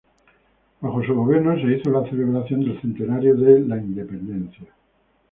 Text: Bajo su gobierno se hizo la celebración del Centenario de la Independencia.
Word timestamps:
Bajo 0.79 1.03
su 1.05 1.13
gobierno 1.13 1.53
se 1.57 1.75
hizo 1.77 1.91
la 1.91 2.03
celebración 2.09 2.61
del 2.61 2.81
Centenario 2.81 3.35
de 3.35 3.59
la 3.59 3.77
Independencia. 3.77 4.65